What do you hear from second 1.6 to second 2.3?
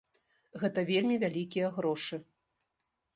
грошы.